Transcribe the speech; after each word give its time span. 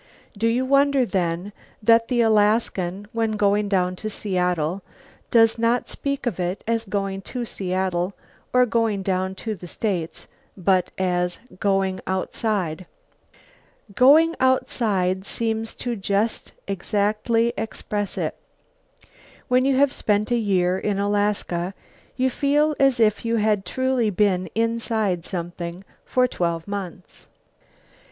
Do 0.35 0.47
you 0.47 0.65
wonder, 0.65 1.05
then, 1.05 1.53
that 1.83 2.07
the 2.07 2.21
Alaskan, 2.21 3.05
when 3.13 3.33
going 3.33 3.69
down 3.69 3.95
to 3.97 4.09
Seattle, 4.09 4.81
does 5.29 5.59
not 5.59 5.89
speak 5.89 6.25
of 6.25 6.39
it 6.39 6.63
as 6.65 6.85
going 6.85 7.21
to 7.29 7.45
Seattle 7.45 8.15
or 8.51 8.65
going 8.65 9.03
down 9.03 9.35
to 9.35 9.53
the 9.53 9.67
States 9.67 10.25
but 10.57 10.89
as 10.97 11.37
"going 11.59 12.01
outside"? 12.07 12.87
Going 13.93 14.35
outside 14.39 15.23
seems 15.23 15.75
to 15.75 15.95
just 15.95 16.53
exactly 16.67 17.53
express 17.55 18.17
it. 18.17 18.35
When 19.49 19.65
you 19.65 19.75
have 19.77 19.93
spent 19.93 20.31
a 20.31 20.35
year 20.37 20.79
in 20.79 20.97
Alaska 20.97 21.75
you 22.17 22.31
feel 22.31 22.73
as 22.79 22.99
if 22.99 23.23
you 23.23 23.35
had 23.35 23.67
truly 23.67 24.09
been 24.09 24.49
inside 24.55 25.25
something 25.25 25.83
for 26.05 26.27
twelve 26.27 26.67
months. 26.67 27.27